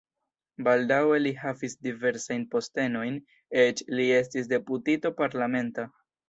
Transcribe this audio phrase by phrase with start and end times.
[0.67, 3.19] Baldaŭe li havis diversajn postenojn,
[3.65, 5.87] eĉ li estis deputito parlamenta.